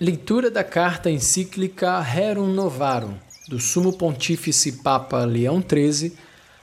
Leitura 0.00 0.48
da 0.48 0.62
carta 0.62 1.10
encíclica 1.10 1.98
Rerum 1.98 2.52
Novarum, 2.52 3.16
do 3.48 3.58
Sumo 3.58 3.92
Pontífice 3.92 4.74
Papa 4.80 5.24
Leão 5.24 5.60
XIII, 5.60 6.16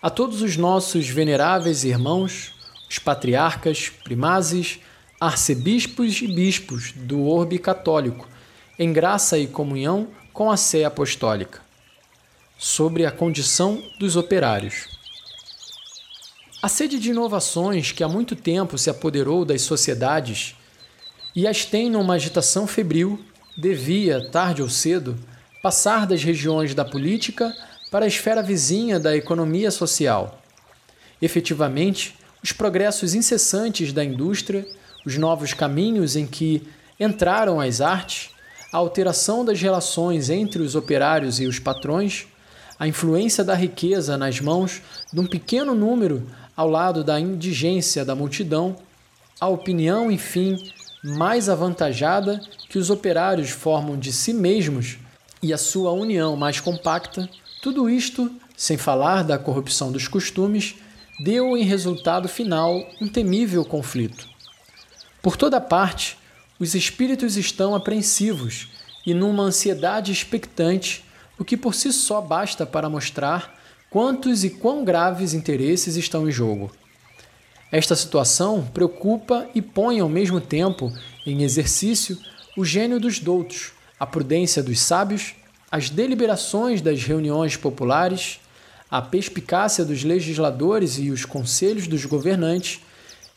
a 0.00 0.08
todos 0.08 0.40
os 0.40 0.56
nossos 0.56 1.06
veneráveis 1.10 1.84
irmãos, 1.84 2.54
os 2.88 2.98
patriarcas, 2.98 3.90
primazes, 4.02 4.78
arcebispos 5.20 6.22
e 6.22 6.26
bispos 6.26 6.92
do 6.92 7.26
orbe 7.26 7.58
católico, 7.58 8.26
em 8.78 8.94
graça 8.94 9.38
e 9.38 9.46
comunhão 9.46 10.08
com 10.32 10.50
a 10.50 10.56
Sé 10.56 10.84
Apostólica, 10.84 11.60
sobre 12.56 13.04
a 13.04 13.10
condição 13.10 13.82
dos 14.00 14.16
operários. 14.16 14.88
A 16.62 16.68
sede 16.68 16.98
de 16.98 17.10
inovações 17.10 17.92
que 17.92 18.02
há 18.02 18.08
muito 18.08 18.34
tempo 18.34 18.78
se 18.78 18.88
apoderou 18.88 19.44
das 19.44 19.60
sociedades 19.60 20.56
e 21.38 21.46
as 21.46 21.64
tem 21.64 21.88
numa 21.88 22.14
agitação 22.14 22.66
febril, 22.66 23.16
devia, 23.56 24.28
tarde 24.28 24.60
ou 24.60 24.68
cedo, 24.68 25.16
passar 25.62 26.04
das 26.04 26.24
regiões 26.24 26.74
da 26.74 26.84
política 26.84 27.54
para 27.92 28.06
a 28.06 28.08
esfera 28.08 28.42
vizinha 28.42 28.98
da 28.98 29.16
economia 29.16 29.70
social. 29.70 30.42
Efetivamente, 31.22 32.16
os 32.42 32.50
progressos 32.50 33.14
incessantes 33.14 33.92
da 33.92 34.04
indústria, 34.04 34.66
os 35.06 35.16
novos 35.16 35.54
caminhos 35.54 36.16
em 36.16 36.26
que 36.26 36.66
entraram 36.98 37.60
as 37.60 37.80
artes, 37.80 38.30
a 38.72 38.78
alteração 38.78 39.44
das 39.44 39.62
relações 39.62 40.30
entre 40.30 40.60
os 40.60 40.74
operários 40.74 41.38
e 41.38 41.46
os 41.46 41.60
patrões, 41.60 42.26
a 42.76 42.88
influência 42.88 43.44
da 43.44 43.54
riqueza 43.54 44.16
nas 44.16 44.40
mãos 44.40 44.82
de 45.12 45.20
um 45.20 45.26
pequeno 45.26 45.72
número 45.72 46.28
ao 46.56 46.68
lado 46.68 47.04
da 47.04 47.20
indigência 47.20 48.04
da 48.04 48.16
multidão, 48.16 48.74
a 49.40 49.46
opinião, 49.46 50.10
enfim, 50.10 50.58
mais 51.02 51.48
avantajada 51.48 52.40
que 52.68 52.78
os 52.78 52.90
operários 52.90 53.50
formam 53.50 53.96
de 53.96 54.12
si 54.12 54.32
mesmos 54.32 54.98
e 55.42 55.52
a 55.52 55.58
sua 55.58 55.92
união 55.92 56.36
mais 56.36 56.60
compacta, 56.60 57.28
tudo 57.62 57.88
isto, 57.88 58.30
sem 58.56 58.76
falar 58.76 59.22
da 59.22 59.38
corrupção 59.38 59.92
dos 59.92 60.08
costumes, 60.08 60.74
deu 61.20 61.56
em 61.56 61.64
resultado 61.64 62.28
final 62.28 62.84
um 63.00 63.08
temível 63.08 63.64
conflito. 63.64 64.28
Por 65.22 65.36
toda 65.36 65.60
parte, 65.60 66.16
os 66.58 66.74
espíritos 66.74 67.36
estão 67.36 67.74
apreensivos 67.74 68.68
e 69.06 69.14
numa 69.14 69.44
ansiedade 69.44 70.12
expectante, 70.12 71.04
o 71.38 71.44
que 71.44 71.56
por 71.56 71.74
si 71.74 71.92
só 71.92 72.20
basta 72.20 72.66
para 72.66 72.88
mostrar 72.88 73.56
quantos 73.90 74.44
e 74.44 74.50
quão 74.50 74.84
graves 74.84 75.34
interesses 75.34 75.96
estão 75.96 76.28
em 76.28 76.32
jogo. 76.32 76.70
Esta 77.70 77.94
situação 77.94 78.66
preocupa 78.72 79.46
e 79.54 79.60
põe 79.60 80.00
ao 80.00 80.08
mesmo 80.08 80.40
tempo 80.40 80.92
em 81.26 81.42
exercício 81.42 82.18
o 82.56 82.64
gênio 82.64 82.98
dos 82.98 83.18
doutos, 83.18 83.72
a 84.00 84.06
prudência 84.06 84.62
dos 84.62 84.80
sábios, 84.80 85.34
as 85.70 85.90
deliberações 85.90 86.80
das 86.80 87.02
reuniões 87.02 87.56
populares, 87.56 88.40
a 88.90 89.02
perspicácia 89.02 89.84
dos 89.84 90.02
legisladores 90.02 90.98
e 90.98 91.10
os 91.10 91.26
conselhos 91.26 91.86
dos 91.86 92.06
governantes, 92.06 92.80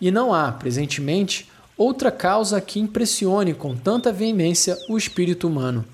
e 0.00 0.10
não 0.10 0.34
há, 0.34 0.52
presentemente, 0.52 1.48
outra 1.76 2.10
causa 2.12 2.60
que 2.60 2.78
impressione 2.78 3.54
com 3.54 3.74
tanta 3.74 4.12
veemência 4.12 4.76
o 4.88 4.98
espírito 4.98 5.48
humano. 5.48 5.84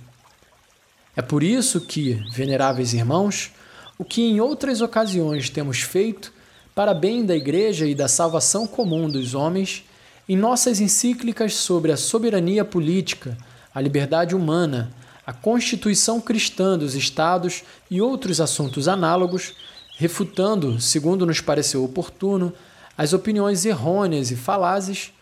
É 1.17 1.23
por 1.23 1.43
isso 1.45 1.81
que, 1.81 2.15
veneráveis 2.33 2.93
irmãos, 2.93 3.53
o 3.97 4.05
que 4.05 4.23
em 4.23 4.41
outras 4.41 4.81
ocasiões 4.81 5.49
temos 5.49 5.81
feito 5.81 6.33
para 6.75 6.93
bem 6.93 7.25
da 7.25 7.37
Igreja 7.37 7.87
e 7.87 7.95
da 7.95 8.09
salvação 8.09 8.67
comum 8.67 9.09
dos 9.09 9.35
homens, 9.35 9.85
em 10.29 10.37
nossas 10.37 10.81
encíclicas 10.81 11.55
sobre 11.55 11.93
a 11.93 11.97
soberania 11.97 12.65
política, 12.65 13.39
a 13.73 13.81
liberdade 13.81 14.35
humana, 14.35 14.91
a 15.25 15.33
constituição 15.33 16.21
cristã 16.21 16.77
dos 16.77 16.95
Estados 16.95 17.63
e 17.91 18.01
outros 18.01 18.41
assuntos 18.41 18.89
análogos, 18.89 19.55
refutando, 19.97 20.81
segundo 20.81 21.25
nos 21.25 21.41
pareceu 21.41 21.85
oportuno, 21.85 22.53
as 22.99 23.13
opiniões 23.13 23.65
errôneas 23.65 24.31
e 24.33 24.37
falazes, 24.37 25.13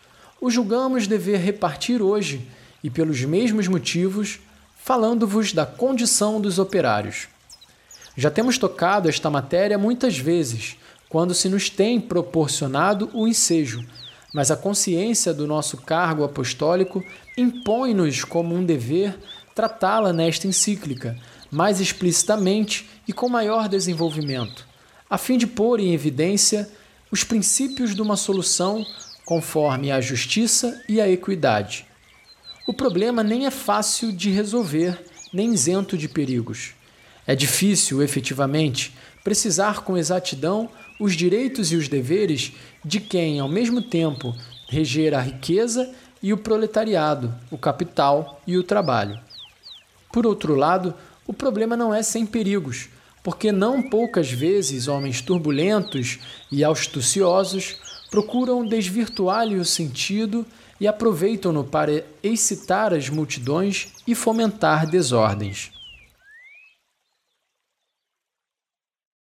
o 0.41 0.49
julgamos 0.49 1.05
dever 1.05 1.39
repartir 1.39 2.01
hoje, 2.01 2.47
e 2.83 2.89
pelos 2.89 3.21
mesmos 3.21 3.67
motivos, 3.67 4.39
falando-vos 4.75 5.53
da 5.53 5.65
condição 5.65 6.41
dos 6.41 6.59
operários. 6.59 7.27
Já 8.17 8.29
temos 8.29 8.57
tocado 8.57 9.07
esta 9.07 9.29
matéria 9.29 9.77
muitas 9.77 10.17
vezes, 10.17 10.77
quando 11.13 11.35
se 11.35 11.47
nos 11.47 11.69
tem 11.69 12.01
proporcionado 12.01 13.07
o 13.13 13.27
ensejo, 13.27 13.85
mas 14.33 14.49
a 14.49 14.57
consciência 14.57 15.31
do 15.31 15.45
nosso 15.45 15.77
cargo 15.77 16.23
apostólico 16.23 17.03
impõe-nos 17.37 18.23
como 18.23 18.55
um 18.55 18.65
dever 18.65 19.15
tratá-la 19.53 20.11
nesta 20.11 20.47
encíclica, 20.47 21.15
mais 21.51 21.79
explicitamente 21.79 22.89
e 23.07 23.13
com 23.13 23.29
maior 23.29 23.69
desenvolvimento, 23.69 24.67
a 25.07 25.19
fim 25.19 25.37
de 25.37 25.45
pôr 25.45 25.79
em 25.79 25.93
evidência 25.93 26.67
os 27.11 27.23
princípios 27.23 27.93
de 27.93 28.01
uma 28.01 28.17
solução 28.17 28.83
conforme 29.23 29.91
a 29.91 30.01
justiça 30.01 30.81
e 30.89 30.99
a 30.99 31.07
equidade. 31.07 31.85
O 32.65 32.73
problema 32.73 33.21
nem 33.21 33.45
é 33.45 33.51
fácil 33.51 34.11
de 34.11 34.31
resolver, 34.31 34.99
nem 35.31 35.53
isento 35.53 35.95
de 35.95 36.09
perigos. 36.09 36.73
É 37.27 37.35
difícil, 37.35 38.01
efetivamente, 38.01 38.95
precisar 39.23 39.81
com 39.81 39.95
exatidão 39.95 40.71
os 40.99 41.15
direitos 41.15 41.71
e 41.71 41.75
os 41.75 41.87
deveres 41.87 42.53
de 42.83 42.99
quem, 42.99 43.39
ao 43.39 43.47
mesmo 43.49 43.81
tempo, 43.81 44.35
reger 44.67 45.13
a 45.13 45.21
riqueza 45.21 45.93
e 46.21 46.31
o 46.31 46.37
proletariado, 46.37 47.33
o 47.51 47.57
capital 47.57 48.41
e 48.47 48.57
o 48.57 48.63
trabalho. 48.63 49.19
Por 50.11 50.25
outro 50.25 50.55
lado, 50.55 50.93
o 51.25 51.33
problema 51.33 51.75
não 51.75 51.93
é 51.93 52.03
sem 52.03 52.25
perigos, 52.25 52.89
porque 53.23 53.51
não 53.51 53.81
poucas 53.81 54.31
vezes 54.31 54.87
homens 54.87 55.21
turbulentos 55.21 56.19
e 56.51 56.63
astuciosos 56.63 57.77
procuram 58.11 58.65
desvirtuar-lhe 58.65 59.55
o 59.55 59.65
sentido 59.65 60.45
e 60.79 60.87
aproveitam-no 60.87 61.63
para 61.63 62.03
excitar 62.21 62.93
as 62.93 63.09
multidões 63.09 63.87
e 64.05 64.13
fomentar 64.13 64.85
desordens. 64.85 65.71